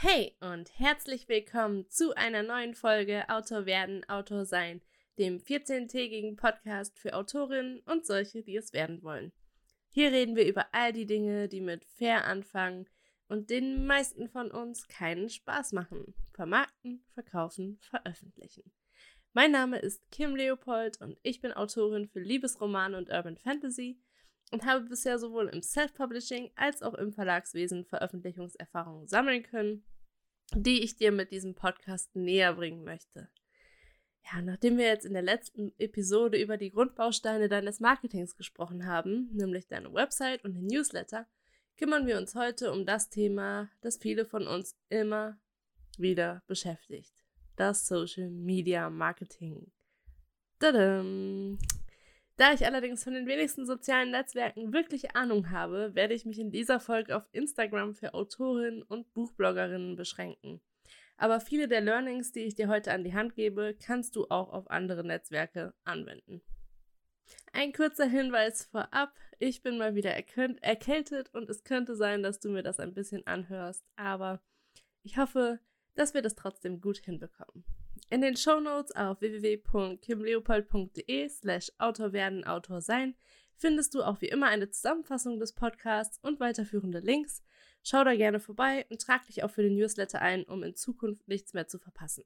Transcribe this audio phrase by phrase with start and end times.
[0.00, 4.80] Hey und herzlich willkommen zu einer neuen Folge Autor werden, Autor sein,
[5.18, 9.32] dem 14-tägigen Podcast für Autorinnen und solche, die es werden wollen.
[9.88, 12.88] Hier reden wir über all die Dinge, die mit fair anfangen
[13.26, 16.14] und den meisten von uns keinen Spaß machen.
[16.32, 18.70] Vermarkten, verkaufen, veröffentlichen.
[19.32, 23.98] Mein Name ist Kim Leopold und ich bin Autorin für Liebesromane und Urban Fantasy
[24.50, 29.84] und habe bisher sowohl im Self-Publishing als auch im Verlagswesen Veröffentlichungserfahrungen sammeln können,
[30.54, 33.28] die ich dir mit diesem Podcast näher bringen möchte.
[34.24, 39.30] Ja, nachdem wir jetzt in der letzten Episode über die Grundbausteine deines Marketings gesprochen haben,
[39.32, 41.26] nämlich deine Website und den Newsletter,
[41.76, 45.38] kümmern wir uns heute um das Thema, das viele von uns immer
[45.96, 47.14] wieder beschäftigt.
[47.56, 49.72] Das Social Media Marketing.
[50.58, 51.58] Tadam!
[52.38, 56.52] Da ich allerdings von den wenigsten sozialen Netzwerken wirklich Ahnung habe, werde ich mich in
[56.52, 60.60] dieser Folge auf Instagram für Autorinnen und Buchbloggerinnen beschränken.
[61.16, 64.52] Aber viele der Learnings, die ich dir heute an die Hand gebe, kannst du auch
[64.52, 66.40] auf andere Netzwerke anwenden.
[67.52, 72.50] Ein kurzer Hinweis vorab, ich bin mal wieder erkältet und es könnte sein, dass du
[72.50, 74.40] mir das ein bisschen anhörst, aber
[75.02, 75.58] ich hoffe,
[75.96, 77.64] dass wir das trotzdem gut hinbekommen.
[78.10, 83.14] In den Shownotes auf www.kimleopold.de slash Autor werden, Autor sein
[83.58, 87.42] findest du auch wie immer eine Zusammenfassung des Podcasts und weiterführende Links.
[87.82, 91.28] Schau da gerne vorbei und trag dich auch für den Newsletter ein, um in Zukunft
[91.28, 92.24] nichts mehr zu verpassen.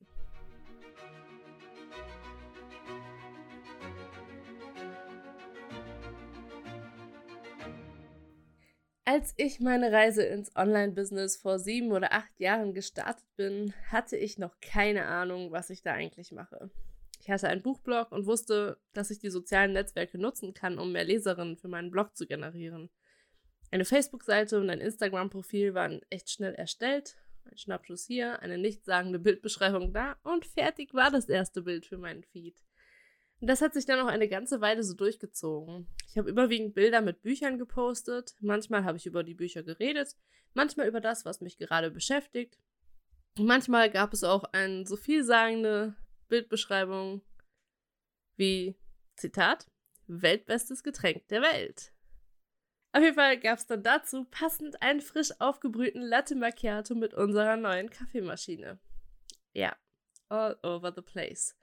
[9.04, 14.38] Als ich meine Reise ins Online-Business vor sieben oder acht Jahren gestartet bin, hatte ich
[14.38, 16.70] noch keine Ahnung, was ich da eigentlich mache.
[17.20, 21.04] Ich hatte einen Buchblog und wusste, dass ich die sozialen Netzwerke nutzen kann, um mehr
[21.04, 22.90] Leserinnen für meinen Blog zu generieren.
[23.72, 27.16] Eine Facebook-Seite und ein Instagram-Profil waren echt schnell erstellt.
[27.44, 32.22] Ein Schnappschuss hier, eine nichtssagende Bildbeschreibung da und fertig war das erste Bild für meinen
[32.22, 32.62] Feed.
[33.42, 35.88] Und das hat sich dann auch eine ganze Weile so durchgezogen.
[36.08, 38.36] Ich habe überwiegend Bilder mit Büchern gepostet.
[38.38, 40.14] Manchmal habe ich über die Bücher geredet,
[40.54, 42.56] manchmal über das, was mich gerade beschäftigt.
[43.36, 45.96] Und manchmal gab es auch eine so vielsagende
[46.28, 47.20] Bildbeschreibung
[48.36, 48.76] wie,
[49.16, 49.66] Zitat,
[50.06, 51.92] Weltbestes Getränk der Welt.
[52.92, 57.56] Auf jeden Fall gab es dann dazu passend einen frisch aufgebrühten Latte Macchiato mit unserer
[57.56, 58.78] neuen Kaffeemaschine.
[59.52, 59.76] Ja,
[60.28, 61.56] all over the place.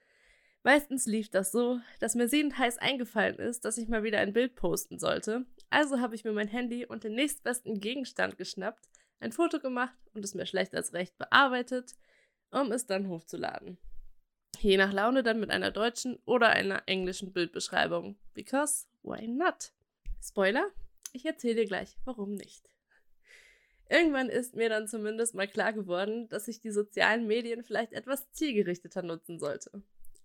[0.64, 4.34] Meistens lief das so, dass mir sehend heiß eingefallen ist, dass ich mal wieder ein
[4.34, 5.46] Bild posten sollte.
[5.70, 8.90] Also habe ich mir mein Handy und den nächstbesten Gegenstand geschnappt,
[9.22, 11.96] ein Foto gemacht und es mir schlecht als recht bearbeitet,
[12.52, 13.78] um es dann hochzuladen.
[14.60, 18.18] Je nach Laune dann mit einer deutschen oder einer englischen Bildbeschreibung.
[18.34, 19.72] Because why not?
[20.22, 20.70] Spoiler,
[21.14, 22.70] ich erzähle dir gleich, warum nicht.
[23.90, 28.30] Irgendwann ist mir dann zumindest mal klar geworden, dass ich die sozialen Medien vielleicht etwas
[28.34, 29.82] zielgerichteter nutzen sollte.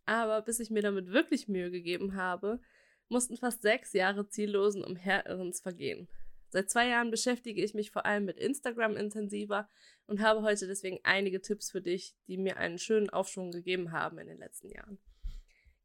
[0.07, 2.61] Aber bis ich mir damit wirklich Mühe gegeben habe,
[3.09, 6.09] mussten fast sechs Jahre ziellosen Umherirrens vergehen.
[6.51, 9.69] Seit zwei Jahren beschäftige ich mich vor allem mit Instagram intensiver
[10.07, 14.19] und habe heute deswegen einige Tipps für dich, die mir einen schönen Aufschwung gegeben haben
[14.19, 14.99] in den letzten Jahren.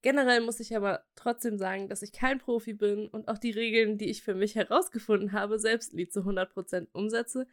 [0.01, 3.97] Generell muss ich aber trotzdem sagen, dass ich kein Profi bin und auch die Regeln,
[3.97, 7.47] die ich für mich herausgefunden habe, selbst nie zu 100% umsetze,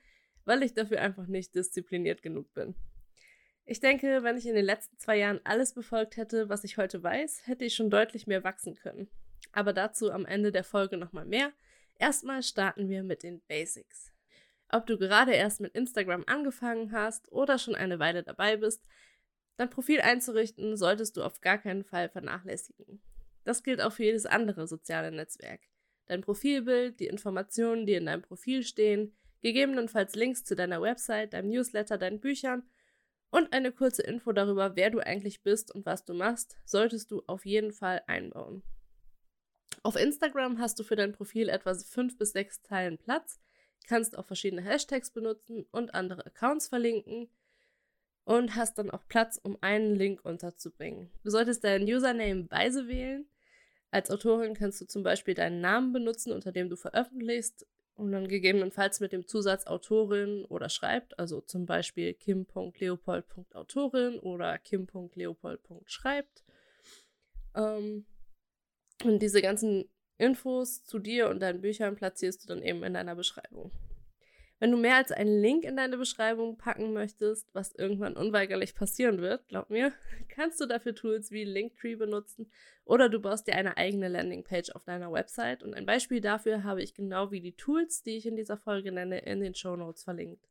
[0.44, 2.74] weil ich dafür einfach nicht diszipliniert genug bin.
[3.68, 7.02] Ich denke, wenn ich in den letzten zwei Jahren alles befolgt hätte, was ich heute
[7.02, 9.08] weiß, hätte ich schon deutlich mehr wachsen können.
[9.50, 11.52] Aber dazu am Ende der Folge nochmal mehr.
[11.98, 14.12] Erstmal starten wir mit den Basics.
[14.68, 18.86] Ob du gerade erst mit Instagram angefangen hast oder schon eine Weile dabei bist,
[19.56, 23.02] dein Profil einzurichten solltest du auf gar keinen Fall vernachlässigen.
[23.42, 25.60] Das gilt auch für jedes andere soziale Netzwerk.
[26.06, 31.50] Dein Profilbild, die Informationen, die in deinem Profil stehen, gegebenenfalls Links zu deiner Website, deinem
[31.50, 32.62] Newsletter, deinen Büchern
[33.36, 37.22] und eine kurze Info darüber, wer du eigentlich bist und was du machst, solltest du
[37.26, 38.62] auf jeden Fall einbauen.
[39.82, 43.38] Auf Instagram hast du für dein Profil etwa fünf bis sechs Zeilen Platz,
[43.86, 47.28] kannst auch verschiedene Hashtags benutzen und andere Accounts verlinken
[48.24, 51.10] und hast dann auch Platz, um einen Link unterzubringen.
[51.22, 53.28] Du solltest deinen Username weise wählen.
[53.90, 57.66] Als Autorin kannst du zum Beispiel deinen Namen benutzen, unter dem du veröffentlichst
[57.96, 66.44] und dann gegebenenfalls mit dem Zusatz Autorin oder schreibt, also zum Beispiel kim.leopold.autorin oder kim.leopold.schreibt.
[67.54, 68.06] Ähm,
[69.04, 73.14] und diese ganzen Infos zu dir und deinen Büchern platzierst du dann eben in deiner
[73.14, 73.70] Beschreibung.
[74.58, 79.20] Wenn du mehr als einen Link in deine Beschreibung packen möchtest, was irgendwann unweigerlich passieren
[79.20, 79.92] wird, glaub mir,
[80.28, 82.50] kannst du dafür Tools wie Linktree benutzen
[82.84, 86.82] oder du baust dir eine eigene Landingpage auf deiner Website und ein Beispiel dafür habe
[86.82, 90.04] ich genau wie die Tools, die ich in dieser Folge nenne, in den Show Notes
[90.04, 90.48] verlinkt.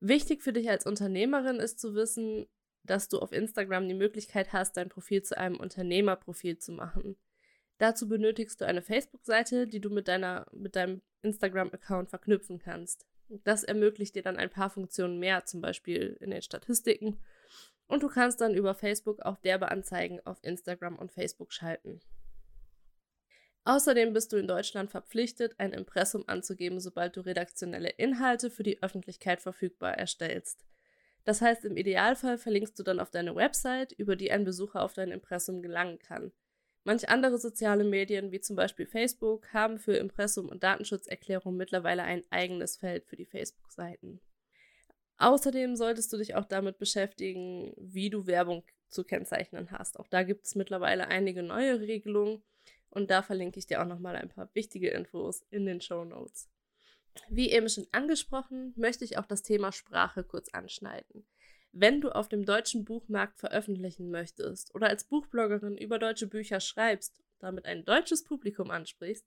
[0.00, 2.46] Wichtig für dich als Unternehmerin ist zu wissen,
[2.82, 7.16] dass du auf Instagram die Möglichkeit hast, dein Profil zu einem Unternehmerprofil zu machen.
[7.78, 13.06] Dazu benötigst du eine Facebook-Seite, die du mit, deiner, mit deinem Instagram-Account verknüpfen kannst.
[13.28, 17.18] Das ermöglicht dir dann ein paar Funktionen mehr, zum Beispiel in den Statistiken.
[17.86, 22.00] Und du kannst dann über Facebook auch Werbeanzeigen auf Instagram und Facebook schalten.
[23.64, 28.82] Außerdem bist du in Deutschland verpflichtet, ein Impressum anzugeben, sobald du redaktionelle Inhalte für die
[28.82, 30.64] Öffentlichkeit verfügbar erstellst.
[31.24, 34.92] Das heißt, im Idealfall verlinkst du dann auf deine Website, über die ein Besucher auf
[34.92, 36.32] dein Impressum gelangen kann.
[36.84, 42.24] Manch andere soziale Medien, wie zum Beispiel Facebook, haben für Impressum und Datenschutzerklärung mittlerweile ein
[42.28, 44.20] eigenes Feld für die Facebook-Seiten.
[45.16, 49.98] Außerdem solltest du dich auch damit beschäftigen, wie du Werbung zu kennzeichnen hast.
[49.98, 52.42] Auch da gibt es mittlerweile einige neue Regelungen
[52.90, 56.50] und da verlinke ich dir auch nochmal ein paar wichtige Infos in den Show Notes.
[57.28, 61.24] Wie eben schon angesprochen, möchte ich auch das Thema Sprache kurz anschneiden.
[61.76, 67.20] Wenn du auf dem deutschen Buchmarkt veröffentlichen möchtest oder als Buchbloggerin über deutsche Bücher schreibst,
[67.40, 69.26] damit ein deutsches Publikum ansprichst,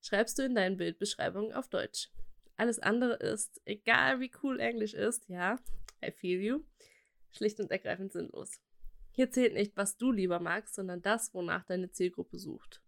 [0.00, 2.08] schreibst du in deinen Bildbeschreibungen auf Deutsch.
[2.56, 5.58] Alles andere ist, egal wie cool Englisch ist, ja,
[6.00, 6.60] I feel you,
[7.32, 8.60] schlicht und ergreifend sinnlos.
[9.10, 12.80] Hier zählt nicht, was du lieber magst, sondern das, wonach deine Zielgruppe sucht.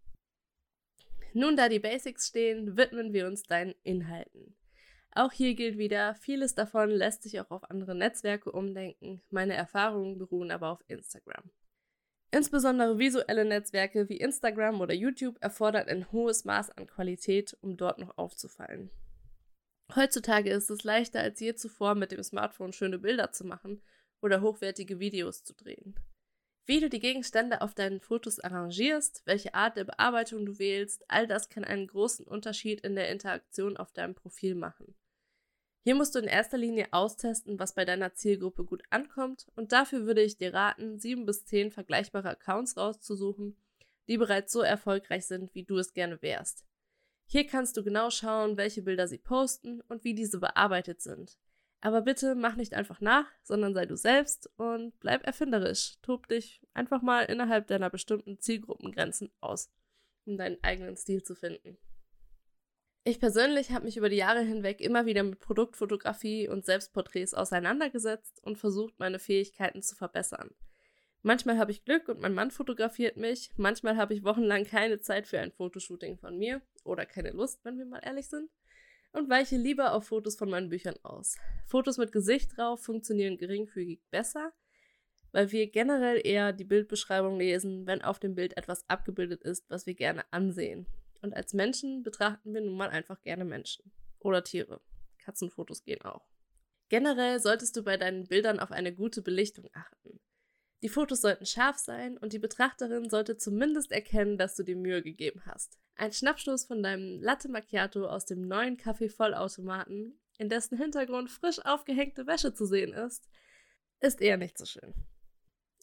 [1.33, 4.55] Nun, da die Basics stehen, widmen wir uns deinen Inhalten.
[5.15, 10.17] Auch hier gilt wieder, vieles davon lässt sich auch auf andere Netzwerke umdenken, meine Erfahrungen
[10.17, 11.51] beruhen aber auf Instagram.
[12.31, 17.99] Insbesondere visuelle Netzwerke wie Instagram oder YouTube erfordern ein hohes Maß an Qualität, um dort
[17.99, 18.89] noch aufzufallen.
[19.95, 23.83] Heutzutage ist es leichter als je zuvor, mit dem Smartphone schöne Bilder zu machen
[24.19, 25.93] oder hochwertige Videos zu drehen.
[26.65, 31.27] Wie du die Gegenstände auf deinen Fotos arrangierst, welche Art der Bearbeitung du wählst, all
[31.27, 34.95] das kann einen großen Unterschied in der Interaktion auf deinem Profil machen.
[35.85, 40.05] Hier musst du in erster Linie austesten, was bei deiner Zielgruppe gut ankommt und dafür
[40.05, 43.57] würde ich dir raten, sieben bis zehn vergleichbare Accounts rauszusuchen,
[44.07, 46.65] die bereits so erfolgreich sind, wie du es gerne wärst.
[47.25, 51.37] Hier kannst du genau schauen, welche Bilder sie posten und wie diese bearbeitet sind.
[51.81, 55.97] Aber bitte mach nicht einfach nach, sondern sei du selbst und bleib erfinderisch.
[56.01, 59.69] Tob dich einfach mal innerhalb deiner bestimmten Zielgruppengrenzen aus,
[60.25, 61.77] um deinen eigenen Stil zu finden.
[63.05, 68.41] Ich persönlich habe mich über die Jahre hinweg immer wieder mit Produktfotografie und Selbstporträts auseinandergesetzt
[68.41, 70.51] und versucht, meine Fähigkeiten zu verbessern.
[71.21, 75.27] Manchmal habe ich Glück und mein Mann fotografiert mich, manchmal habe ich wochenlang keine Zeit
[75.27, 78.49] für ein Fotoshooting von mir oder keine Lust, wenn wir mal ehrlich sind
[79.11, 81.35] und weiche lieber auf Fotos von meinen Büchern aus.
[81.65, 84.53] Fotos mit Gesicht drauf funktionieren geringfügig besser,
[85.33, 89.85] weil wir generell eher die Bildbeschreibung lesen, wenn auf dem Bild etwas abgebildet ist, was
[89.85, 90.87] wir gerne ansehen.
[91.23, 94.81] Und als Menschen betrachten wir nun mal einfach gerne Menschen oder Tiere.
[95.19, 96.27] Katzenfotos gehen auch.
[96.89, 100.19] Generell solltest du bei deinen Bildern auf eine gute Belichtung achten.
[100.81, 105.01] Die Fotos sollten scharf sein und die Betrachterin sollte zumindest erkennen, dass du dir Mühe
[105.01, 105.79] gegeben hast.
[105.95, 112.27] Ein Schnappstoß von deinem Latte Macchiato aus dem neuen Kaffee-Vollautomaten, in dessen Hintergrund frisch aufgehängte
[112.27, 113.29] Wäsche zu sehen ist,
[114.01, 114.93] ist eher nicht so schön.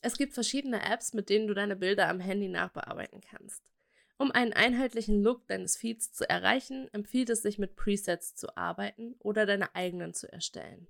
[0.02, 3.62] Es gibt verschiedene Apps, mit denen du deine Bilder am Handy nachbearbeiten kannst.
[4.20, 9.14] Um einen einheitlichen Look deines Feeds zu erreichen, empfiehlt es sich mit Presets zu arbeiten
[9.18, 10.88] oder deine eigenen zu erstellen.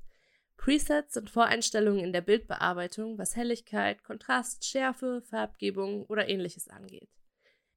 [0.56, 7.09] Presets sind Voreinstellungen in der Bildbearbeitung, was Helligkeit, Kontrast, Schärfe, Farbgebung oder ähnliches angeht.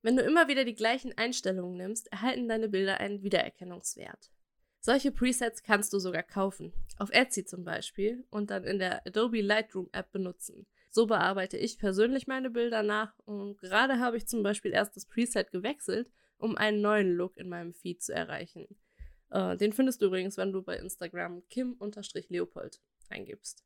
[0.01, 4.32] Wenn du immer wieder die gleichen Einstellungen nimmst, erhalten deine Bilder einen Wiedererkennungswert.
[4.80, 9.42] Solche Presets kannst du sogar kaufen, auf Etsy zum Beispiel, und dann in der Adobe
[9.42, 10.66] Lightroom App benutzen.
[10.96, 15.08] So bearbeite ich persönlich meine Bilder nach und gerade habe ich zum Beispiel erst das
[15.08, 18.68] Preset gewechselt, um einen neuen Look in meinem Feed zu erreichen.
[19.32, 23.66] Äh, den findest du übrigens, wenn du bei Instagram kim-leopold eingibst.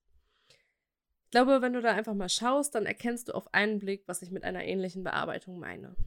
[1.25, 4.21] Ich glaube, wenn du da einfach mal schaust, dann erkennst du auf einen Blick, was
[4.21, 5.97] ich mit einer ähnlichen Bearbeitung meine.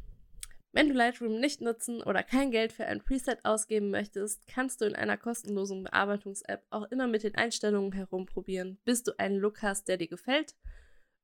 [0.73, 4.87] Wenn du Lightroom nicht nutzen oder kein Geld für ein Preset ausgeben möchtest, kannst du
[4.87, 9.87] in einer kostenlosen Bearbeitungs-App auch immer mit den Einstellungen herumprobieren, bis du einen Look hast,
[9.89, 10.55] der dir gefällt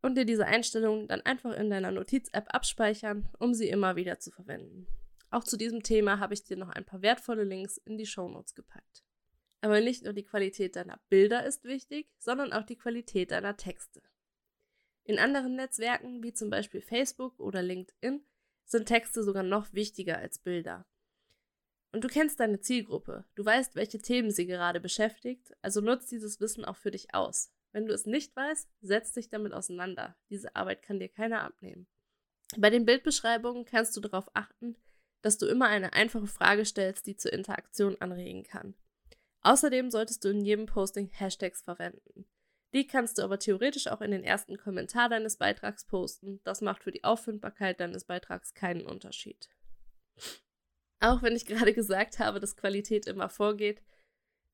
[0.07, 4.31] und dir diese Einstellungen dann einfach in deiner Notiz-App abspeichern, um sie immer wieder zu
[4.31, 4.87] verwenden.
[5.31, 8.55] Auch zu diesem Thema habe ich dir noch ein paar wertvolle Links in die Shownotes
[8.55, 9.03] gepackt.
[9.61, 14.01] Aber nicht nur die Qualität deiner Bilder ist wichtig, sondern auch die Qualität deiner Texte.
[15.03, 18.25] In anderen Netzwerken, wie zum Beispiel Facebook oder LinkedIn,
[18.65, 20.87] sind Texte sogar noch wichtiger als Bilder.
[21.91, 26.41] Und du kennst deine Zielgruppe, du weißt, welche Themen sie gerade beschäftigt, also nutzt dieses
[26.41, 27.53] Wissen auch für dich aus.
[27.77, 30.17] Wenn du es nicht weißt, setz dich damit auseinander.
[30.31, 31.87] Diese Arbeit kann dir keiner abnehmen.
[32.57, 34.79] Bei den Bildbeschreibungen kannst du darauf achten,
[35.21, 38.75] dass du immer eine einfache Frage stellst, die zur Interaktion anregen kann.
[39.43, 42.25] Außerdem solltest du in jedem Posting Hashtags verwenden.
[42.73, 46.41] Die kannst du aber theoretisch auch in den ersten Kommentar deines Beitrags posten.
[46.45, 49.51] Das macht für die Auffindbarkeit deines Beitrags keinen Unterschied.
[51.01, 53.83] Auch wenn ich gerade gesagt habe, dass Qualität immer vorgeht,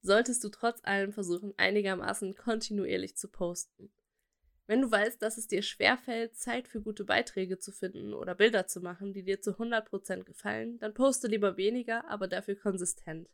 [0.02, 3.90] solltest du trotz allem versuchen, einigermaßen kontinuierlich zu posten.
[4.66, 8.66] Wenn du weißt, dass es dir schwerfällt, Zeit für gute Beiträge zu finden oder Bilder
[8.66, 13.28] zu machen, die dir zu 100% gefallen, dann poste lieber weniger, aber dafür konsistent.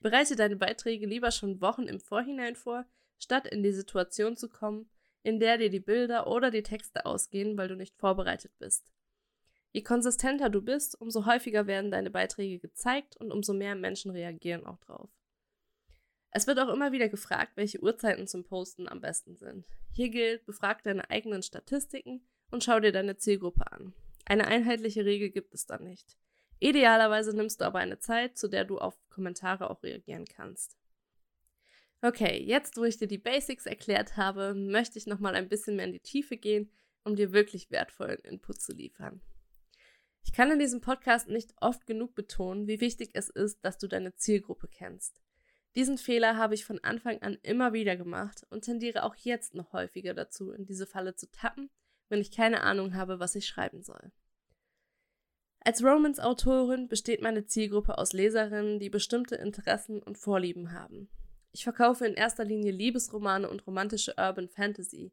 [0.00, 2.84] Bereite deine Beiträge lieber schon Wochen im Vorhinein vor,
[3.18, 4.88] statt in die Situation zu kommen,
[5.22, 8.92] in der dir die Bilder oder die Texte ausgehen, weil du nicht vorbereitet bist.
[9.72, 14.66] Je konsistenter du bist, umso häufiger werden deine Beiträge gezeigt und umso mehr Menschen reagieren
[14.66, 15.10] auch drauf.
[16.34, 19.66] Es wird auch immer wieder gefragt, welche Uhrzeiten zum Posten am besten sind.
[19.92, 23.92] Hier gilt, befrag deine eigenen Statistiken und schau dir deine Zielgruppe an.
[24.24, 26.16] Eine einheitliche Regel gibt es da nicht.
[26.58, 30.78] Idealerweise nimmst du aber eine Zeit, zu der du auf Kommentare auch reagieren kannst.
[32.00, 35.84] Okay, jetzt wo ich dir die Basics erklärt habe, möchte ich nochmal ein bisschen mehr
[35.84, 36.70] in die Tiefe gehen,
[37.04, 39.20] um dir wirklich wertvollen Input zu liefern.
[40.24, 43.86] Ich kann in diesem Podcast nicht oft genug betonen, wie wichtig es ist, dass du
[43.86, 45.21] deine Zielgruppe kennst.
[45.74, 49.72] Diesen Fehler habe ich von Anfang an immer wieder gemacht und tendiere auch jetzt noch
[49.72, 51.70] häufiger dazu, in diese Falle zu tappen,
[52.08, 54.12] wenn ich keine Ahnung habe, was ich schreiben soll.
[55.64, 61.08] Als Romance-Autorin besteht meine Zielgruppe aus Leserinnen, die bestimmte Interessen und Vorlieben haben.
[61.52, 65.12] Ich verkaufe in erster Linie Liebesromane und romantische Urban Fantasy.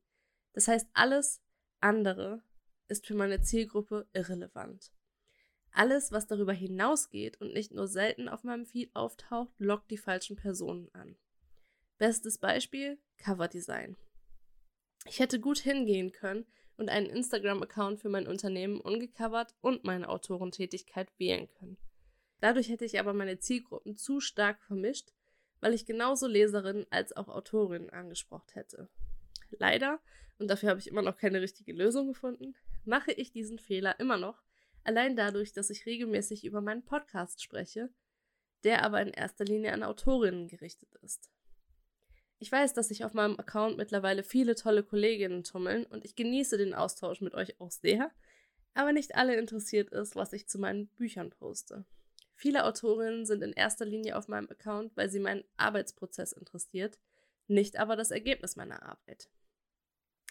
[0.53, 1.41] Das heißt, alles
[1.79, 2.41] andere
[2.87, 4.91] ist für meine Zielgruppe irrelevant.
[5.71, 10.35] Alles, was darüber hinausgeht und nicht nur selten auf meinem Feed auftaucht, lockt die falschen
[10.35, 11.15] Personen an.
[11.97, 13.97] Bestes Beispiel: Coverdesign.
[15.05, 16.45] Ich hätte gut hingehen können
[16.77, 21.77] und einen Instagram-Account für mein Unternehmen ungecovert und meine Autorentätigkeit wählen können.
[22.39, 25.13] Dadurch hätte ich aber meine Zielgruppen zu stark vermischt,
[25.59, 28.89] weil ich genauso Leserinnen als auch Autorinnen angesprochen hätte.
[29.51, 29.99] Leider,
[30.37, 34.17] und dafür habe ich immer noch keine richtige Lösung gefunden, mache ich diesen Fehler immer
[34.17, 34.41] noch
[34.83, 37.89] allein dadurch, dass ich regelmäßig über meinen Podcast spreche,
[38.63, 41.29] der aber in erster Linie an Autorinnen gerichtet ist.
[42.39, 46.57] Ich weiß, dass sich auf meinem Account mittlerweile viele tolle Kolleginnen tummeln und ich genieße
[46.57, 48.11] den Austausch mit euch auch sehr,
[48.73, 51.85] aber nicht alle interessiert ist, was ich zu meinen Büchern poste.
[52.35, 56.97] Viele Autorinnen sind in erster Linie auf meinem Account, weil sie meinen Arbeitsprozess interessiert,
[57.47, 59.29] nicht aber das Ergebnis meiner Arbeit.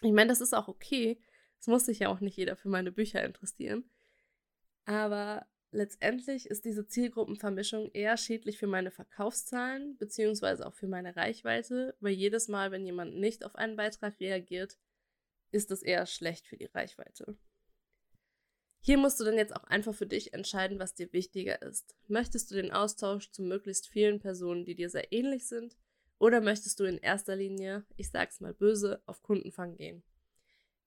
[0.01, 1.21] Ich meine, das ist auch okay,
[1.59, 3.87] es muss sich ja auch nicht jeder für meine Bücher interessieren,
[4.85, 11.95] aber letztendlich ist diese Zielgruppenvermischung eher schädlich für meine Verkaufszahlen beziehungsweise auch für meine Reichweite,
[11.99, 14.77] weil jedes Mal, wenn jemand nicht auf einen Beitrag reagiert,
[15.51, 17.37] ist es eher schlecht für die Reichweite.
[18.81, 21.95] Hier musst du dann jetzt auch einfach für dich entscheiden, was dir wichtiger ist.
[22.07, 25.75] Möchtest du den Austausch zu möglichst vielen Personen, die dir sehr ähnlich sind,
[26.17, 30.03] oder möchtest du in erster Linie, ich sag's mal böse, auf Kundenfang gehen?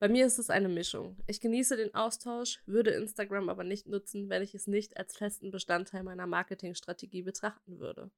[0.02, 1.16] Bei mir ist es eine Mischung.
[1.28, 5.52] Ich genieße den Austausch, würde Instagram aber nicht nutzen, wenn ich es nicht als festen
[5.52, 8.10] Bestandteil meiner Marketingstrategie betrachten würde.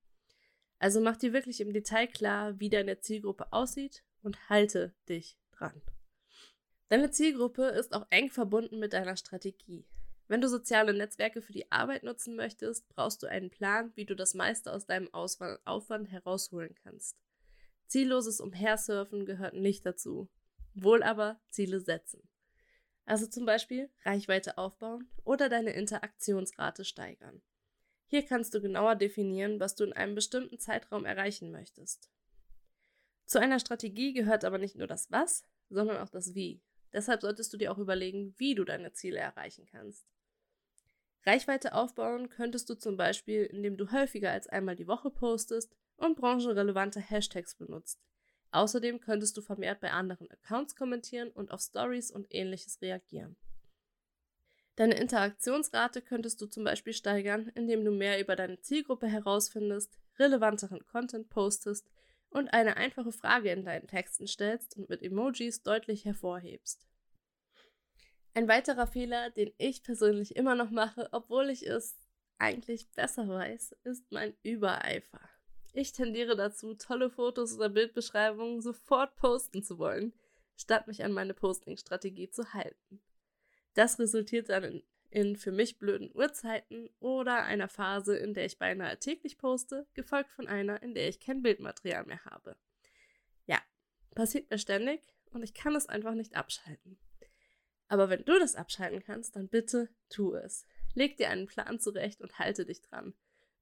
[0.79, 5.83] Also mach dir wirklich im Detail klar, wie deine Zielgruppe aussieht und halte dich dran.
[6.89, 9.85] Deine Zielgruppe ist auch eng verbunden mit deiner Strategie.
[10.27, 14.17] Wenn du soziale Netzwerke für die Arbeit nutzen möchtest, brauchst du einen Plan, wie du
[14.17, 17.19] das meiste aus deinem Aufwand herausholen kannst.
[17.89, 20.31] Zielloses Umhersurfen gehört nicht dazu
[20.75, 22.29] wohl aber Ziele setzen.
[23.07, 27.43] Also zum Beispiel Reichweite aufbauen oder deine Interaktionsrate steigern.
[28.07, 32.11] Hier kannst du genauer definieren, was du in einem bestimmten Zeitraum erreichen möchtest.
[33.27, 36.63] Zu einer Strategie gehört aber nicht nur das Was, sondern auch das Wie.
[36.93, 40.07] Deshalb solltest du dir auch überlegen, wie du deine Ziele erreichen kannst.
[41.27, 46.17] Reichweite aufbauen könntest du zum Beispiel, indem du häufiger als einmal die Woche postest und
[46.17, 48.01] branchenrelevante Hashtags benutzt,
[48.55, 53.35] Außerdem könntest du vermehrt bei anderen Accounts kommentieren und auf Stories und ähnliches reagieren.
[54.77, 60.87] Deine Interaktionsrate könntest du zum Beispiel steigern, indem du mehr über deine Zielgruppe herausfindest, relevanteren
[60.87, 61.91] Content postest
[62.31, 66.87] und eine einfache Frage in deinen Texten stellst und mit Emojis deutlich hervorhebst.
[68.35, 71.97] Ein weiterer Fehler, den ich persönlich immer noch mache, obwohl ich es
[72.39, 75.29] eigentlich besser weiß, ist mein Übereifer.
[75.77, 80.15] Ich tendiere dazu, tolle Fotos oder Bildbeschreibungen sofort posten zu wollen,
[80.57, 83.01] statt mich an meine Posting-Strategie zu halten.
[83.75, 88.57] Das resultiert dann in, in für mich blöden Uhrzeiten oder einer Phase, in der ich
[88.57, 92.57] beinahe täglich poste, gefolgt von einer, in der ich kein Bildmaterial mehr habe.
[93.47, 93.61] Ja,
[94.15, 95.03] passiert mir ständig
[95.33, 97.01] und ich kann es einfach nicht abschalten.
[97.89, 100.67] Aber wenn du das abschalten kannst, dann bitte tu es.
[100.95, 103.13] Leg dir einen Plan zurecht und halte dich dran.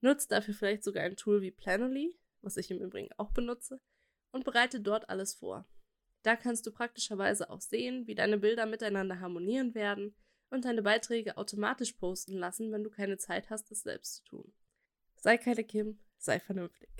[0.02, 2.14] Nutzt dafür vielleicht sogar ein Tool wie Planoly.
[2.42, 3.80] was ich im Übrigen auch benutze,
[4.32, 5.64] und bereite dort alles vor.
[6.24, 10.16] Da kannst du praktischerweise auch sehen, wie deine Bilder miteinander harmonieren werden
[10.50, 14.52] und deine Beiträge automatisch posten lassen, wenn du keine Zeit hast, es selbst zu tun.
[15.16, 16.90] Sei keine Kim, sei vernünftig.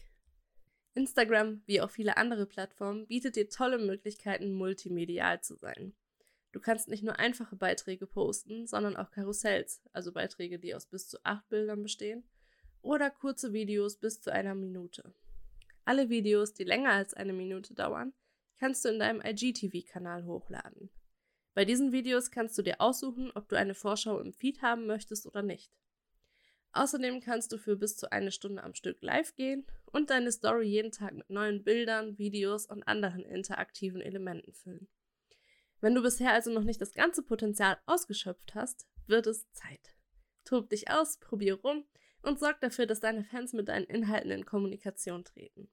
[0.94, 5.96] Instagram, wie auch viele andere Plattformen, bietet dir tolle Möglichkeiten, multimedial zu sein.
[6.52, 11.08] Du kannst nicht nur einfache Beiträge posten, sondern auch Karussells, also Beiträge, die aus bis
[11.08, 12.24] zu acht Bildern bestehen,
[12.82, 15.14] oder kurze Videos bis zu einer Minute.
[15.84, 18.12] Alle Videos, die länger als eine Minute dauern,
[18.58, 20.90] kannst du in deinem IGTV-Kanal hochladen.
[21.54, 25.26] Bei diesen Videos kannst du dir aussuchen, ob du eine Vorschau im Feed haben möchtest
[25.26, 25.72] oder nicht.
[26.72, 30.66] Außerdem kannst du für bis zu eine Stunde am Stück live gehen und deine Story
[30.66, 34.88] jeden Tag mit neuen Bildern, Videos und anderen interaktiven Elementen füllen.
[35.80, 39.94] Wenn du bisher also noch nicht das ganze Potenzial ausgeschöpft hast, wird es Zeit.
[40.44, 41.84] Tob dich aus, probier rum
[42.22, 45.68] und sorg dafür, dass deine Fans mit deinen Inhalten in Kommunikation treten.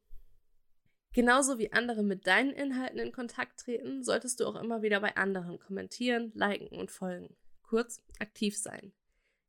[1.14, 5.16] Genauso wie andere mit deinen Inhalten in Kontakt treten, solltest du auch immer wieder bei
[5.16, 7.36] anderen kommentieren, liken und folgen.
[7.64, 8.94] Kurz, aktiv sein.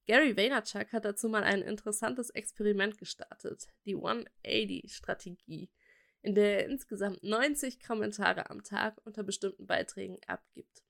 [0.07, 5.71] Gary Vaynerchuk hat dazu mal ein interessantes Experiment gestartet, die 180-Strategie,
[6.23, 10.83] in der er insgesamt 90 Kommentare am Tag unter bestimmten Beiträgen abgibt.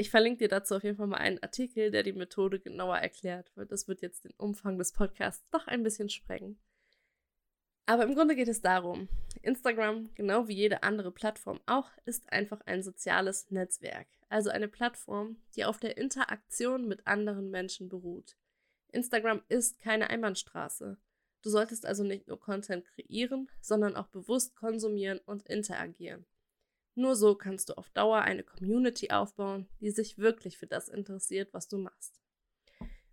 [0.00, 3.50] Ich verlinke dir dazu auf jeden Fall mal einen Artikel, der die Methode genauer erklärt,
[3.56, 6.56] weil das wird jetzt den Umfang des Podcasts doch ein bisschen sprengen.
[7.84, 9.08] Aber im Grunde geht es darum,
[9.42, 14.06] Instagram, genau wie jede andere Plattform auch, ist einfach ein soziales Netzwerk.
[14.28, 18.36] Also eine Plattform, die auf der Interaktion mit anderen Menschen beruht.
[18.92, 20.96] Instagram ist keine Einbahnstraße.
[21.42, 26.24] Du solltest also nicht nur Content kreieren, sondern auch bewusst konsumieren und interagieren.
[26.98, 31.54] Nur so kannst du auf Dauer eine Community aufbauen, die sich wirklich für das interessiert,
[31.54, 32.20] was du machst.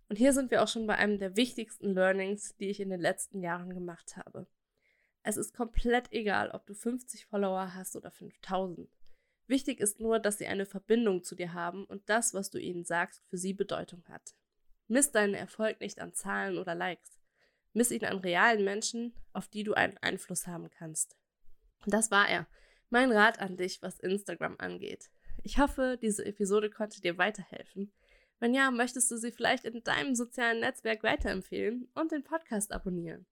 [0.08, 3.00] Und hier sind wir auch schon bei einem der wichtigsten Learnings, die ich in den
[3.00, 4.48] letzten Jahren gemacht habe.
[5.22, 8.90] Es ist komplett egal, ob du 50 Follower hast oder 5000.
[9.46, 12.84] Wichtig ist nur, dass sie eine Verbindung zu dir haben und das, was du ihnen
[12.84, 14.34] sagst, für sie Bedeutung hat.
[14.88, 17.20] Miss deinen Erfolg nicht an Zahlen oder Likes.
[17.72, 21.16] Miss ihn an realen Menschen, auf die du einen Einfluss haben kannst.
[21.86, 22.48] Das war er.
[22.90, 25.10] Mein Rat an dich, was Instagram angeht.
[25.42, 27.92] Ich hoffe, diese Episode konnte dir weiterhelfen.
[28.38, 33.26] Wenn ja, möchtest du sie vielleicht in deinem sozialen Netzwerk weiterempfehlen und den Podcast abonnieren.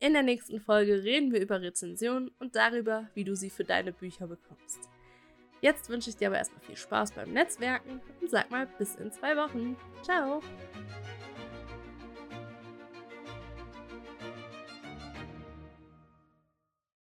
[0.00, 3.92] In der nächsten Folge reden wir über Rezensionen und darüber, wie du sie für deine
[3.92, 4.88] Bücher bekommst.
[5.60, 9.10] Jetzt wünsche ich dir aber erstmal viel Spaß beim Netzwerken und sag mal bis in
[9.10, 9.76] zwei Wochen.
[10.02, 10.40] Ciao!